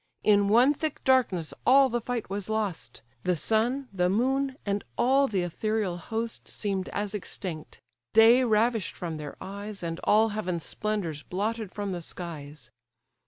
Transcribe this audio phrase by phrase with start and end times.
[0.23, 5.27] In one thick darkness all the fight was lost; The sun, the moon, and all
[5.27, 7.79] the ethereal host Seem'd as extinct:
[8.11, 12.71] day ravish'd from their eyes, And all heaven's splendours blotted from the skies.